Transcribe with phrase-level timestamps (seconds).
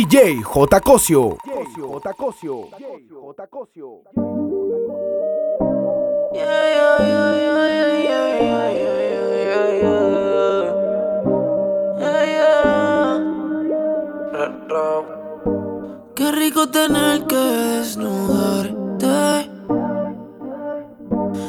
[0.00, 0.80] DJ J.
[0.80, 1.36] Cosio.
[1.44, 2.14] J.
[2.14, 2.70] Cosio.
[2.70, 3.46] J.
[3.48, 4.00] Cosio.
[16.14, 19.50] Qué rico tener que desnudarte.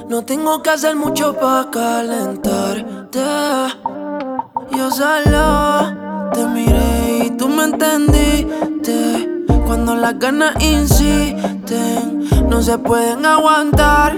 [0.10, 3.22] No tengo que hacer mucho para calentarte.
[4.76, 9.30] Yo solo te miré y tú me entendiste.
[9.66, 14.16] Cuando las ganas insisten, no se pueden aguantar.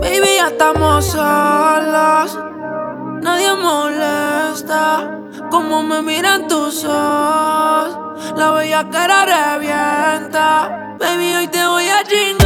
[0.00, 2.38] Baby, ya estamos solos.
[3.22, 7.96] Nadie molesta como me miran tus ojos.
[8.36, 10.96] La bella cara revienta.
[10.98, 12.45] Baby, hoy te voy a chingar.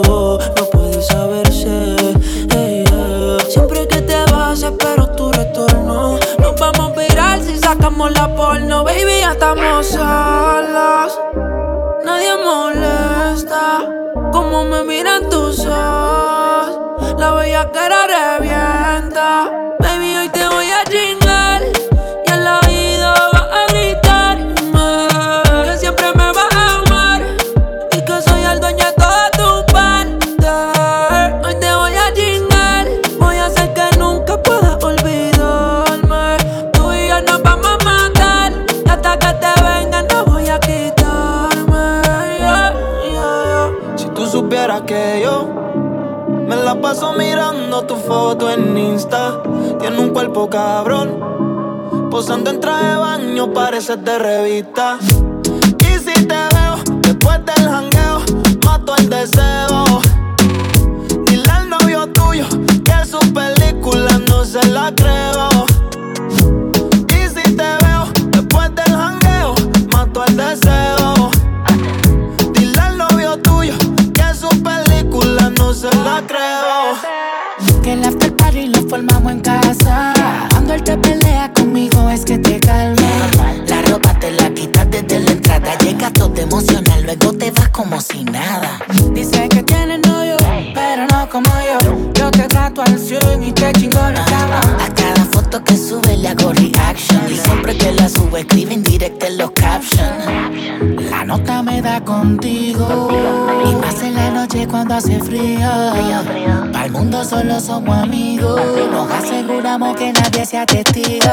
[7.91, 11.19] sacamos la porno, baby, ya estamos solos.
[12.05, 13.79] Nadie molesta
[14.31, 17.15] como me miran tus ojos.
[17.19, 19.75] La bella cara revienta.
[19.79, 21.20] Baby, hoy te voy a chingar.
[54.03, 54.97] De revista.
[85.71, 85.77] Entrada.
[85.79, 88.79] Llegas todo emocional, luego te vas como si nada.
[89.13, 90.37] Dice que tiene novio,
[90.73, 92.11] pero no como yo.
[92.13, 94.59] Yo te trato al 100 y te chingo la cama.
[94.79, 97.21] A cada foto que sube le hago reaction.
[97.29, 100.25] Y siempre que la subo escribe en directo en los captions.
[101.09, 103.09] La nota me da contigo.
[103.65, 105.69] Y más en la noche cuando hace frío.
[106.71, 108.61] Para el mundo solo somos amigos.
[108.91, 111.31] Nos aseguramos que nadie sea testigo.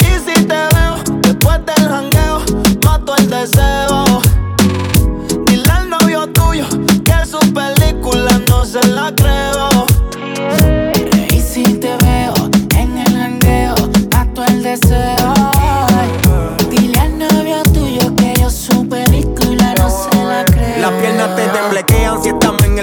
[0.00, 2.13] Y si te veo después del
[2.94, 4.22] mato el deseo.
[5.46, 6.64] Dile al novio tuyo
[7.04, 9.68] que su película no se la creo.
[11.30, 12.34] Y si te veo
[12.76, 13.74] en el jangueo,
[14.12, 15.34] mato el deseo.
[16.70, 20.78] Dile al novio tuyo que yo su película no se la creo.
[20.80, 22.32] Las piernas te temblequean si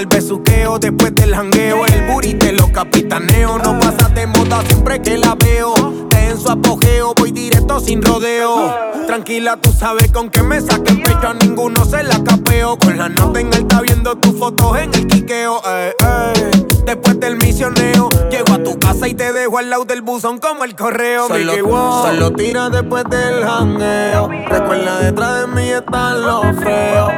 [0.01, 0.79] el besuqueo.
[0.79, 3.57] Después del jangueo, el booty te lo capitaneo.
[3.59, 5.73] No pasa de moda siempre que la veo.
[6.09, 8.73] Te en su apogeo, voy directo sin rodeo.
[9.05, 11.27] Tranquila, tú sabes con que me saque el pecho.
[11.27, 12.77] A ninguno se la capeo.
[12.77, 15.61] Con la nota en alta viendo tus fotos en el quiqueo.
[15.67, 16.51] eh, eh.
[16.85, 20.75] Después del misioneo, llego tu casa y te dejo al lado del buzón como el
[20.75, 21.27] correo.
[21.27, 22.03] Solo- Mickey Wow.
[22.05, 24.27] solo tira después del jangueo.
[24.27, 27.11] Recuerda detrás de mí están los feos.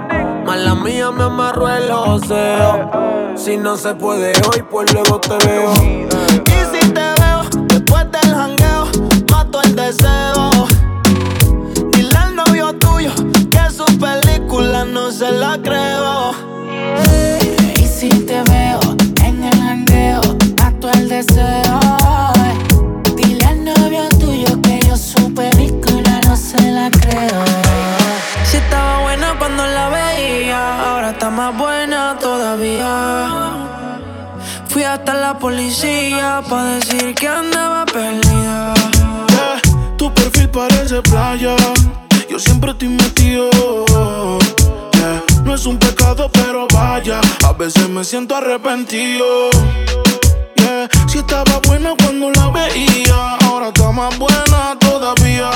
[0.46, 2.90] Mala mía me amarró el joseo.
[3.36, 5.74] Si no se puede hoy, pues luego te veo.
[5.74, 8.88] Y si te veo después del jangueo,
[9.32, 10.50] mato el deseo.
[11.92, 13.12] Dile al novio tuyo
[13.52, 16.33] que su película no se la creo.
[21.18, 21.80] deseo.
[23.16, 27.44] Dile al novio tuyo que yo supe mi cuna, no se la creo.
[28.50, 32.88] Si estaba buena cuando la veía, ahora está más buena todavía.
[34.68, 38.74] Fui hasta la policía para decir que andaba perdida.
[39.30, 39.62] Yeah,
[39.98, 41.56] tu perfil parece playa,
[42.30, 43.50] yo siempre estoy metido.
[43.52, 49.52] Eh, no es un pecado, pero vaya, a veces me siento arrepentido.
[50.56, 55.52] Yeah, si estaba buena cuando la veía, ahora está más buena todavía.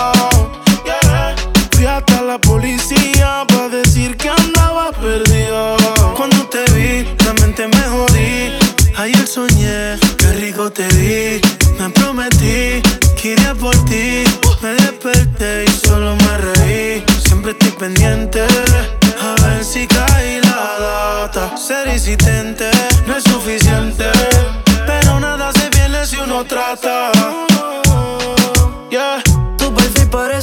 [0.85, 1.35] Yeah.
[1.71, 5.75] Fui hasta la policía para decir que andaba perdida.
[6.15, 8.53] Cuando te vi, la mente me jodí.
[8.97, 11.41] Ayer soñé, qué rico te di.
[11.79, 12.83] Me prometí
[13.19, 14.25] que iría por ti.
[14.61, 17.03] Me desperté y solo me reí.
[17.25, 18.45] Siempre estoy pendiente.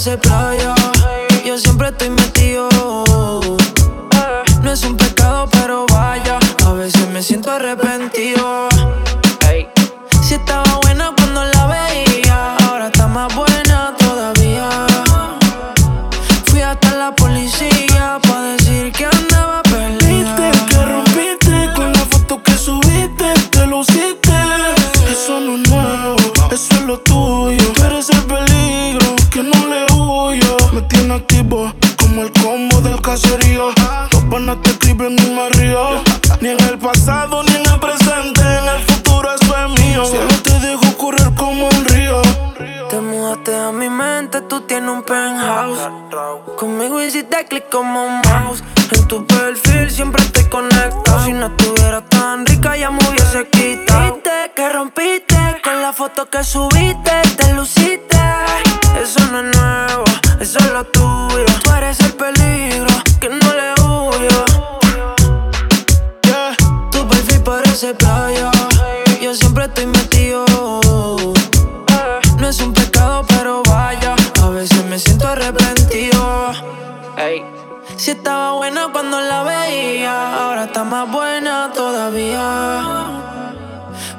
[0.05, 0.64] se playa.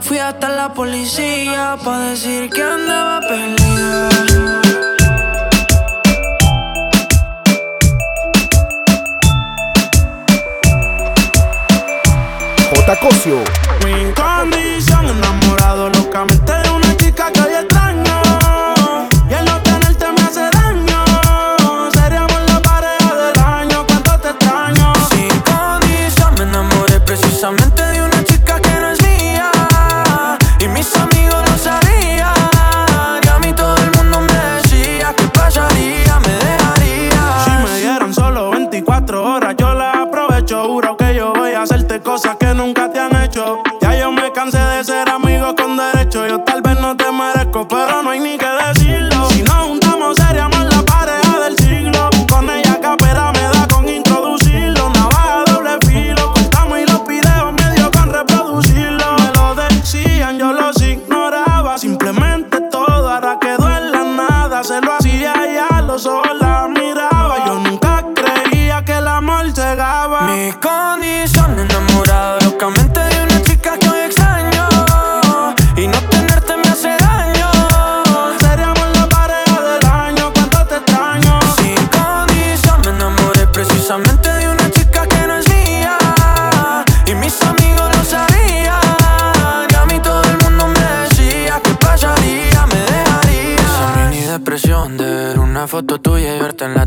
[0.01, 4.09] Fui hasta la policía para decir que andaba perdida.
[12.69, 12.95] J.
[12.99, 13.43] Cosio.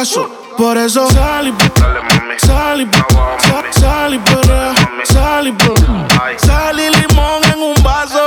[0.00, 0.30] Caso.
[0.56, 1.52] Por eso sal y
[2.38, 2.88] sal y
[3.78, 4.22] sal y
[5.04, 8.24] sal y sal y limón en un vaso.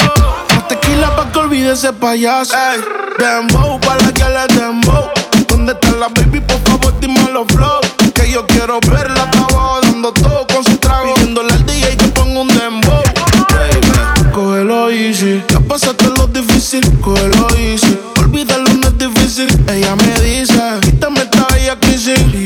[0.49, 2.53] Más tequila pa' que olvide ese payaso.
[2.55, 2.79] Ey,
[3.17, 5.09] dembow pa' la que le dembow.
[5.47, 6.41] ¿Dónde está la baby?
[6.41, 7.81] Por favor, dime los flow.
[8.13, 9.12] Que yo quiero verla,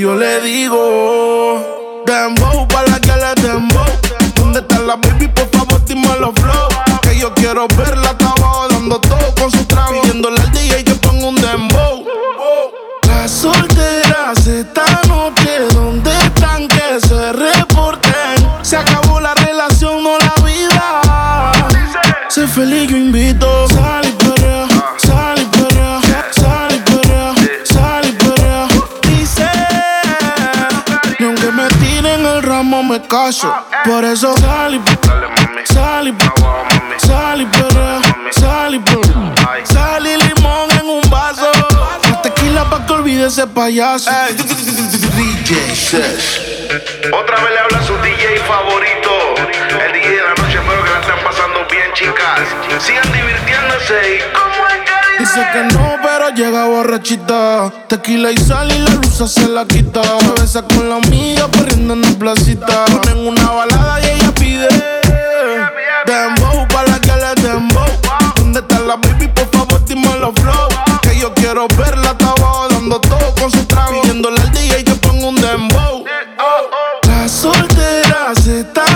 [0.08, 3.84] yo le digo, dembow pa' la que le dembow.
[4.36, 5.28] ¿Dónde está la baby?
[5.28, 6.70] Por favor, dime los flow.
[7.02, 8.37] Que yo quiero verla, estaba
[32.64, 33.54] me caso.
[33.86, 34.82] Por eso sal y
[35.66, 36.14] sal y
[37.06, 39.34] sal y perrea, sal y perrea.
[39.64, 41.52] Sal y limón en un vaso.
[42.10, 44.10] Más tequila pa' que olvide ese payaso.
[45.16, 46.42] DJ Sesh.
[47.14, 49.36] Otra vez le habla su DJ favorito.
[49.86, 52.42] El DJ de la noche, espero que la estén pasando bien, chicas.
[52.80, 54.87] Sigan divirtiéndose y como es
[55.20, 57.72] Dice que no, pero llega borrachita.
[57.88, 60.02] Tequila y sal y la luz se la quita.
[60.20, 62.86] Se besa con la amiga corriendo en la placita.
[62.86, 64.68] Ponen una balada y ella pide.
[66.06, 67.86] Dembow pa' la que le dembow.
[68.36, 69.28] ¿Dónde está la baby?
[69.28, 70.70] Por favor, dime los flow.
[71.02, 74.02] Que yo quiero verla, estaba dando todo con su trago.
[74.02, 76.06] Pidiéndole al DJ que ponga un dembow.
[77.08, 78.87] Las solteras esta noche,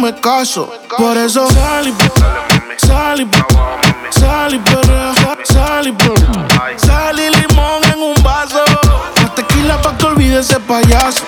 [0.00, 0.72] me caso.
[0.96, 1.94] Por eso sal y
[2.78, 3.28] sal y
[4.18, 5.12] sal y perrea,
[5.44, 6.48] sal y perrea.
[6.76, 8.64] Sal y limón en un vaso.
[9.20, 11.24] Más tequila pa' que olvide ese payaso.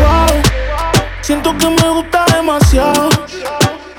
[0.00, 0.42] Wow,
[1.20, 3.10] siento que me gusta demasiado.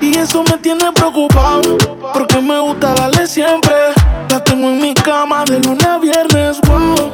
[0.00, 1.78] Y eso me tiene preocupado.
[2.12, 3.74] Porque me gusta darle siempre.
[4.28, 6.60] La tengo en mi cama de lunes a viernes.
[6.66, 7.10] Wow,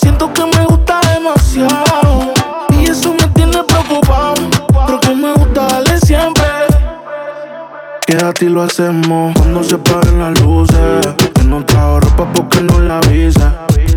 [0.00, 2.05] siento que me gusta demasiado.
[8.06, 11.08] Quédate y lo hacemos cuando se paren las luces.
[11.34, 13.40] Que no trajo ropa porque no la avise.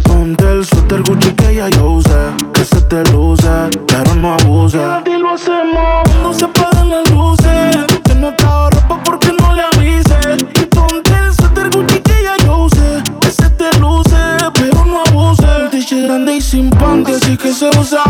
[0.04, 2.18] Ponte el suéter Gucci que ya yo usé.
[2.51, 3.48] Que se te luce,
[3.86, 4.80] pero no abuse.
[4.80, 7.78] Quédate y lo hacemos cuando se paren las luces.
[8.04, 10.18] Que no trajo ropa porque no le avise.
[10.56, 13.04] Y ponte el suéter Gucci que ya yo usé.
[13.22, 14.19] Que se te luce,
[14.53, 15.46] pero no abuse.
[15.63, 18.03] Un t-shirt grande y sin panty, así que se usa.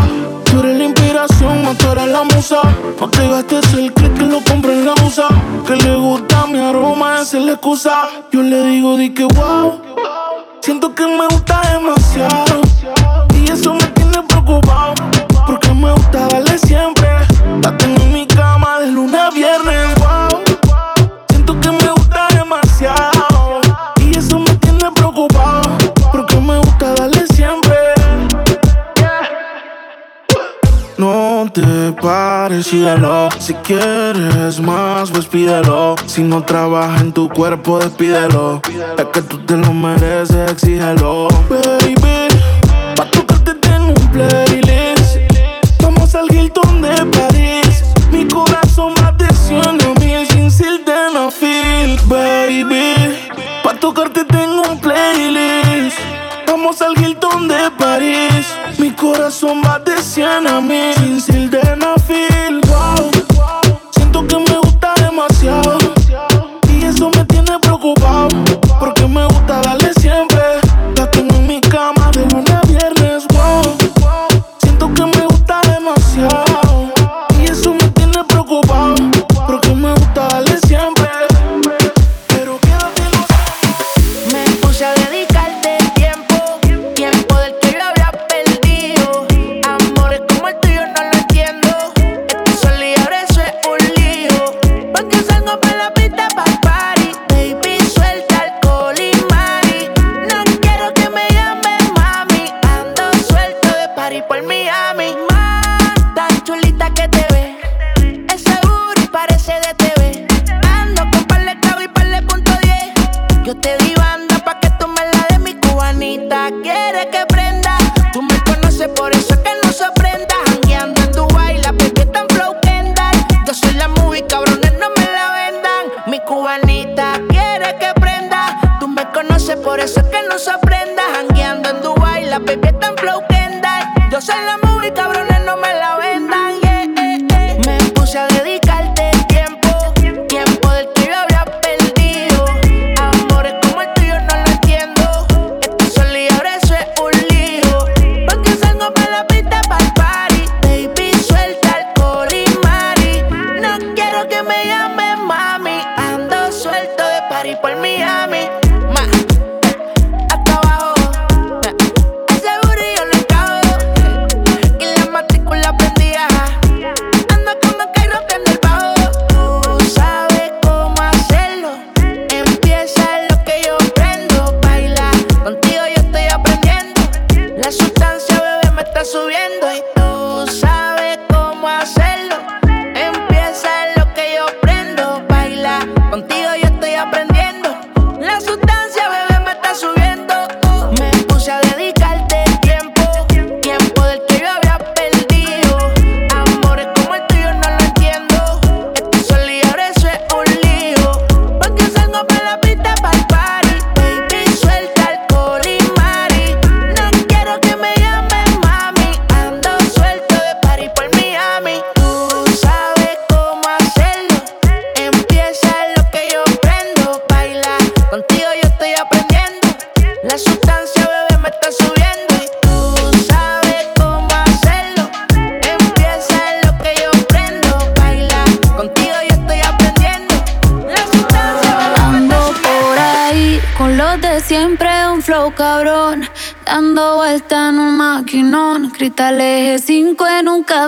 [0.44, 2.62] Tú eres la inspiración, más la musa.
[3.00, 5.28] No te gastes el que lo compré en la musa.
[5.66, 8.08] Que le gusta mi aroma, esa es la excusa.
[8.32, 9.80] Yo le digo, di que wow.
[10.60, 12.60] Siento que me gusta demasiado.
[13.34, 14.94] Y eso me tiene preocupado.
[32.00, 33.28] Pares, síguelo.
[33.38, 35.96] Si quieres más, pues pídelo.
[36.06, 38.62] Si no trabaja en tu cuerpo, despídelo.
[38.96, 41.28] Es que tú te lo mereces, exígelo.
[41.48, 42.28] Baby,
[42.96, 45.16] pa' tocarte tengo un playlist.
[45.82, 47.84] Vamos al Hilton de París.
[48.10, 52.94] Mi corazón va de 100 a mil sin sildenafil, baby.
[53.62, 55.98] Pa' tocarte tengo un playlist.
[56.46, 58.46] Vamos al Hilton de París.
[58.78, 61.69] Mi corazón va de 100 a mil sin sildenafil.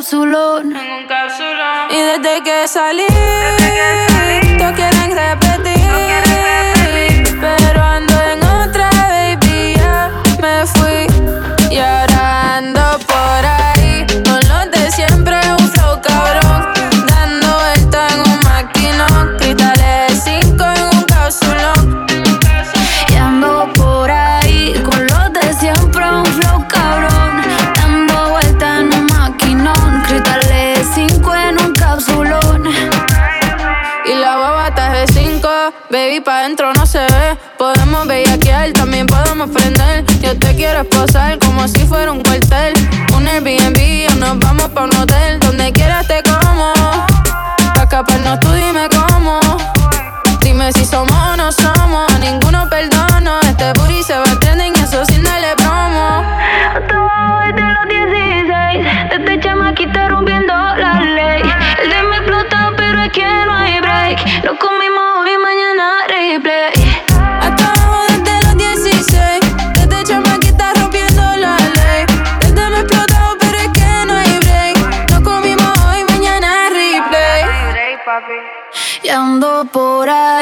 [0.03, 0.75] capsulón.
[0.75, 1.91] En un capsulón.
[1.91, 3.62] Y desde que salí.
[79.13, 80.42] ando por ahí.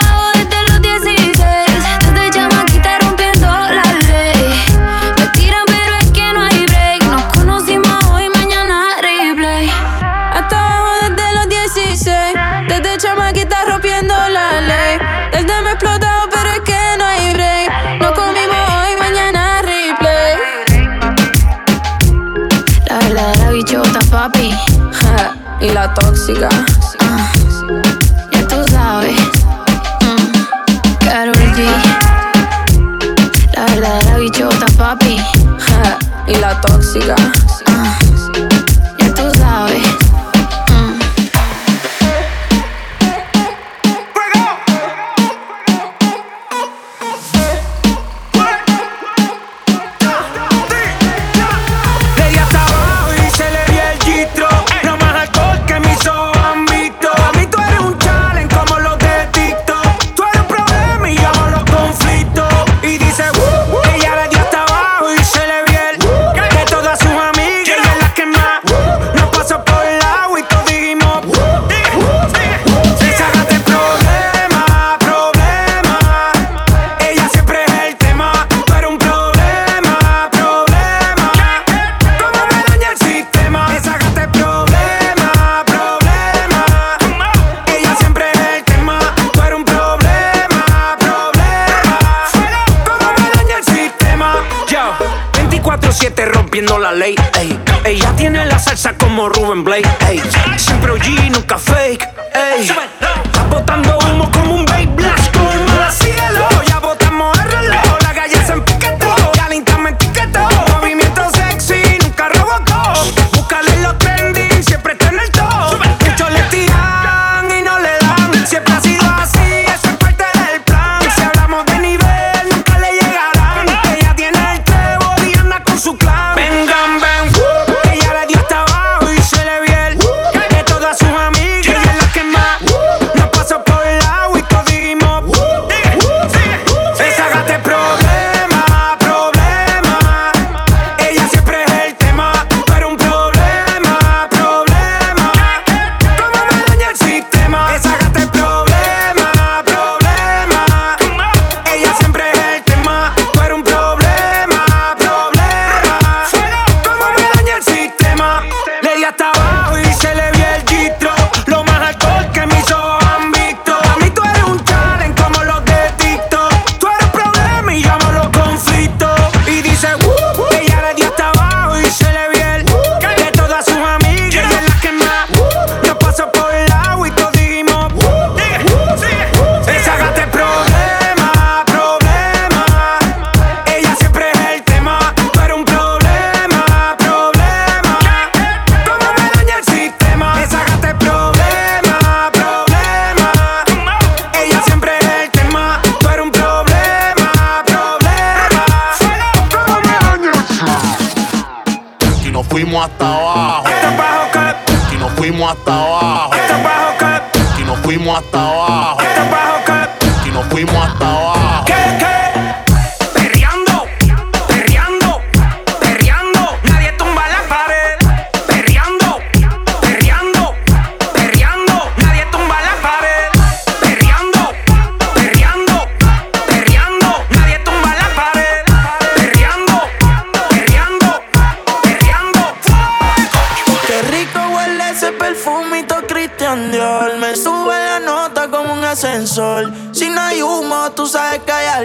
[25.95, 26.80] tóxica.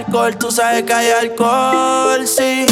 [0.06, 2.66] alcohol, tú sabes que hay alcohol, sí.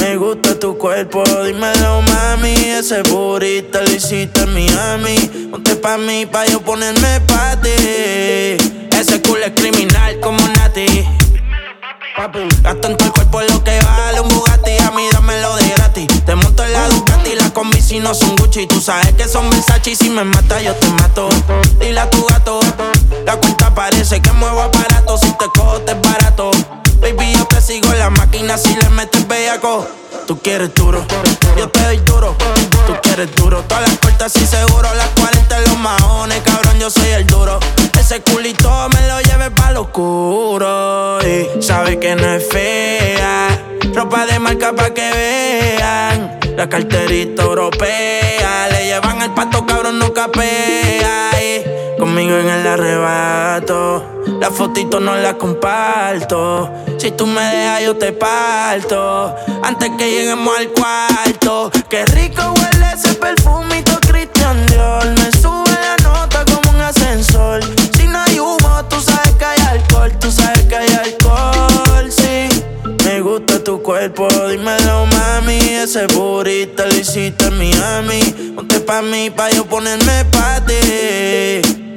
[0.00, 2.54] Me gusta tu cuerpo, dime dímelo mami.
[2.54, 5.48] Ese burrito lo hiciste en Miami.
[5.50, 7.70] Ponte pa' mí, pa' yo ponerme pa' ti.
[8.98, 11.23] Ese culo es criminal como Nati
[12.14, 12.48] papi.
[12.62, 16.06] Gasto en tu cuerpo lo que vale un Bugatti, a mí dámelo de gratis.
[16.24, 18.66] Te monto en la Ducati, las combi si no son Gucci.
[18.66, 21.28] Tú sabes que son Versace y si me mata yo te mato.
[21.80, 22.60] Dile a tu gato,
[23.24, 25.18] la cuenta parece que muevo aparato.
[25.18, 26.50] Si te cojo te es barato.
[27.00, 29.86] Baby, yo te sigo en la máquina si le metes bellaco.
[30.26, 31.04] Tú quieres duro,
[31.58, 32.34] yo te doy duro.
[32.86, 34.88] Tú quieres duro, todas las puertas y seguro.
[34.94, 37.60] Las 40 en los mahones, cabrón, yo soy el duro
[38.04, 41.20] ese culito me lo lleve pa' lo oscuro.
[41.22, 43.48] Y sabe que no es fea.
[43.94, 46.38] Ropa de marca pa' que vean.
[46.54, 48.68] La carterita europea.
[48.70, 51.30] Le llevan el pato, cabrón, no capea.
[51.40, 54.04] Y conmigo en el arrebato.
[54.38, 56.70] La fotito no la comparto.
[56.98, 59.34] Si tú me dejas, yo te parto.
[59.62, 61.70] Antes que lleguemos al cuarto.
[61.88, 63.63] Qué rico huele ese perfume
[75.84, 78.20] ese booty te lo hiciste en Miami.
[78.54, 81.93] Ponte pa' mí, pa' yo ponerme pa' ti.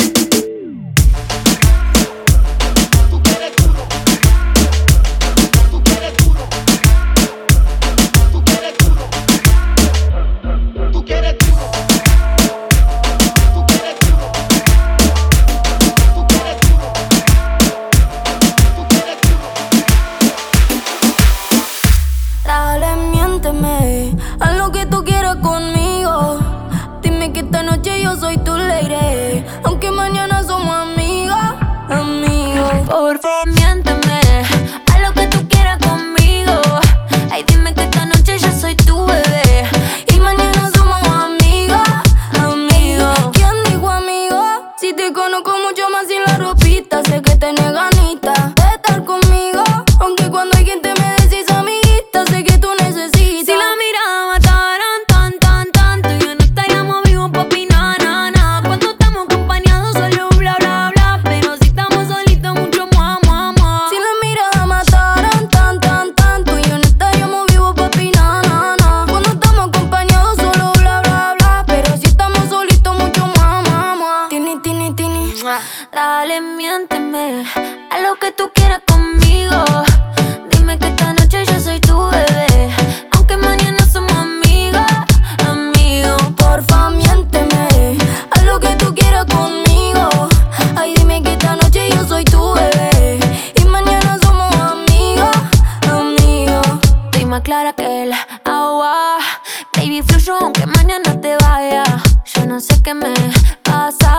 [99.88, 101.84] Baby fluyo aunque mañana te vaya.
[102.26, 103.14] Yo no sé qué me
[103.64, 104.18] pasa.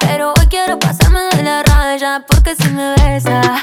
[0.00, 3.58] Pero hoy quiero pasarme de la raya porque si me besa,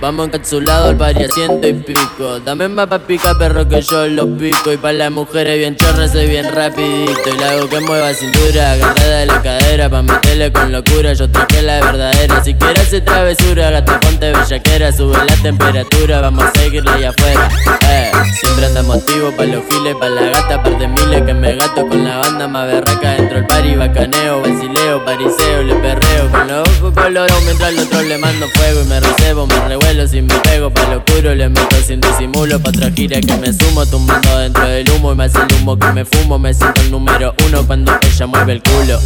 [0.00, 2.40] Vamos encapsulado al pari a ciento y pico.
[2.40, 4.72] Dame más pa' pica perro que yo lo pico.
[4.72, 7.28] Y pa' las mujeres bien chorras soy bien rapidito.
[7.28, 9.90] Y le hago que mueva cintura, agarrada de la cadera.
[9.90, 12.42] Pa' meterle con locura, yo traje la verdadera.
[12.42, 14.90] Si quieres hacer travesura, gata ponte bellaquera.
[14.90, 17.48] Sube la temperatura, vamos a seguirla allá afuera.
[17.90, 18.10] Eh,
[18.40, 21.86] siempre andamos activos pa' los giles, pa' la gata, par de miles que me gato
[21.86, 23.74] con la banda más berraca dentro del party.
[23.74, 28.80] Bacaneo, vacileo, pariseo, le perreo con los ojos colorados mientras al otro le mando fuego
[28.82, 32.60] y me recebo, me revuelo si me pego pa' lo oscuro, le meto sin disimulo
[32.60, 35.92] pa' otra gira que me sumo, tumbando dentro del humo y más el humo que
[35.92, 38.98] me fumo, me siento el número uno cuando ella mueve el culo.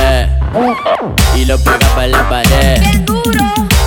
[0.00, 0.28] Eh,
[1.36, 2.82] y lo pega pa' la pared.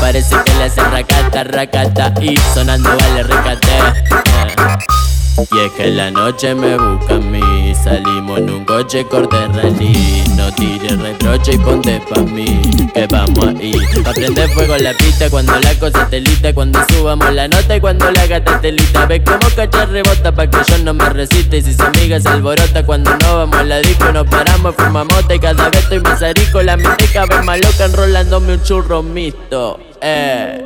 [0.02, 3.68] Parece que le hace racata, racata y sonando vale recate.
[3.68, 5.48] Eh.
[5.52, 7.40] Y es que la noche me busca a mí
[7.84, 12.62] Salimos en un coche corte rally No tires reproche y ponte pa' mí
[12.94, 13.74] Que vamos ahí
[14.06, 18.10] Pa' prender fuego la pista cuando la cosa telita Cuando subamos la nota y cuando
[18.10, 21.74] la gata telita Ve como cachar rebota pa' que yo no me resista Y si
[21.74, 25.70] su amiga se alborota cuando no vamos a la disco Nos paramos, fumamos y cada
[25.70, 26.62] vez estoy más arico.
[26.62, 30.64] La mente cada más loca enrolándome un churro mixto Eh,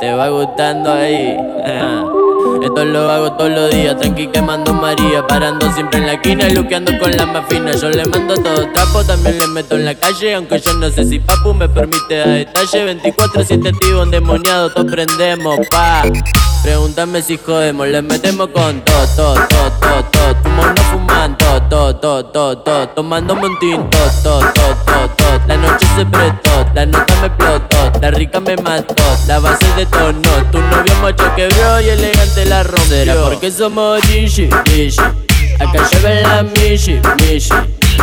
[0.00, 1.36] te va gustando ahí
[2.62, 6.92] Esto lo hago todos los días, tranqui quemando María Parando siempre en la esquina, luqueando
[6.98, 7.72] con la más fina.
[7.72, 11.04] Yo le mando todo trapo, también le meto en la calle Aunque yo no sé
[11.04, 13.00] si papu me permite a detalle.
[13.00, 16.02] 24-7 activo, endemoniado, todos prendemos, pa.
[16.62, 20.42] Pregúntame si jodemos, le metemos con todo, todo, todo, todo, todo.
[20.42, 25.40] Fumo no fuman, todo, todo, todo, todo, todo Tomándome un tinto, todo, todo, todo, todo
[25.46, 28.94] La noche se prestó, la nota me explotó La rica me mató,
[29.26, 33.24] la base detonó Tu novio macho quebró y elegante la rompió.
[33.24, 35.00] Porque somos Gigi, Gigi
[35.60, 37.00] Acá lleva la Mishi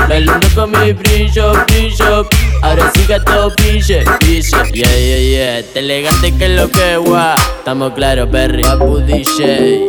[0.07, 2.25] La luna con mi brillo, brillo.
[2.62, 4.49] Ahora sí gato pille, pille.
[4.71, 5.60] Yeah, yeah, yeah.
[5.60, 7.36] Este elegante que es lo que guau.
[7.57, 8.63] Estamos claros, Perry.
[8.63, 9.86] Papu DJ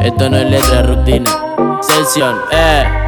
[0.00, 3.07] Esto no es letra, rutina Sesión, eh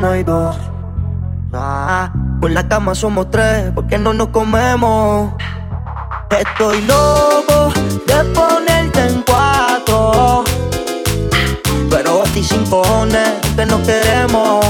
[0.00, 0.56] como tú no hay dos.
[1.52, 5.32] Ah, por la cama somos tres, porque no nos comemos.
[6.30, 7.72] Estoy loco
[8.06, 10.44] de ponerte en cuatro.
[11.90, 14.64] Pero a ti sin cojones, que no queremos.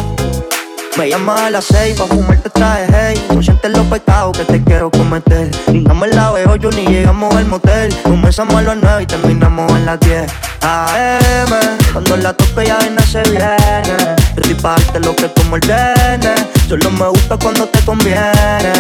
[0.96, 4.62] Me llamas a las seis pa' fumarte traje, hey No sientes los pecados que te
[4.62, 8.76] quiero cometer Ni no me la veo yo ni llegamos al motel Comenzamos a las
[8.76, 14.19] nueve y terminamos a las 10 AM Cuando la tope ya vaina se viene
[14.62, 16.46] darte lo que tú me ordenes.
[16.68, 18.72] Solo me gusta cuando te conviene.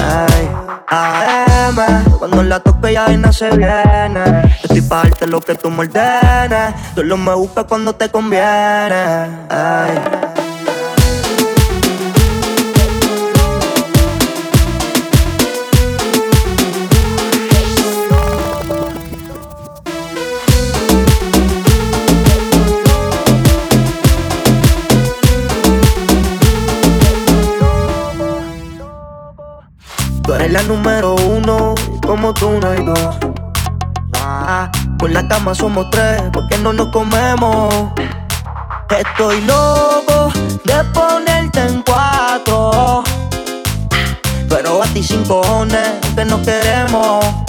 [0.00, 0.48] Ay,
[0.88, 4.54] AM, cuando la toque ya no se viene.
[4.62, 6.74] Estoy pa' darte lo que tú me ordenes.
[6.94, 9.28] Solo me gusta cuando te conviene.
[9.48, 10.45] Ay.
[30.26, 31.72] Tú eres la número uno,
[32.04, 33.16] como tú no hay dos.
[34.14, 34.68] Ah,
[35.08, 37.72] la cama somos tres, porque no nos comemos.
[38.90, 40.32] Estoy loco
[40.64, 43.04] de ponerte en cuatro.
[44.48, 47.45] Pero a ti sin cojones, que no queremos.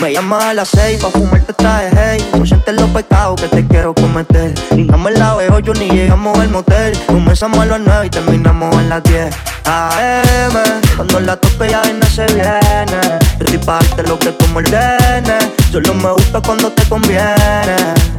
[0.00, 2.28] Me llamas a las seis pa' fumarte traje, hey.
[2.30, 4.54] Consciente los pecados que te quiero cometer.
[4.74, 6.98] No me la veo yo ni llegamos al motel.
[7.06, 9.34] Comenzamos a las nueve y terminamos a las diez.
[9.66, 10.54] AM,
[10.96, 13.18] cuando la tope ya no se viene.
[13.38, 15.50] Estoy pa' lo que tú me ordenes.
[15.70, 17.76] Solo me gusta cuando te conviene.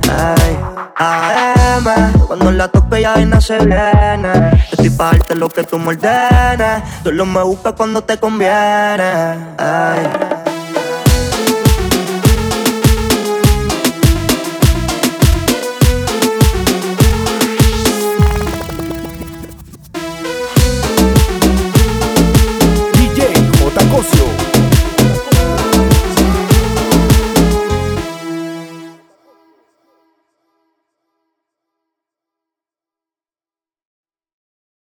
[0.07, 0.57] Ay.
[0.97, 4.51] AM, cuando la tope ya no se viene.
[4.71, 6.83] Estoy pa' lo que tú me ordenes.
[7.03, 9.55] Solo me gusta cuando te conviene.
[9.57, 10.50] Ay.